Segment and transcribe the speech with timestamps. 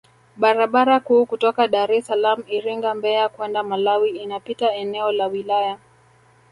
[0.35, 5.77] Barabara kuu kutoka Daressalaam Iringa Mbeya kwenda Malawi inapita eneo la wilaya